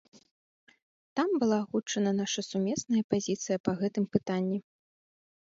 Там 1.19 1.29
была 1.43 1.59
агучана 1.65 2.13
наша 2.21 2.41
сумесная 2.49 3.03
пазіцыя 3.15 3.57
па 3.69 3.77
гэтым 3.85 4.05
пытанні. 4.19 4.59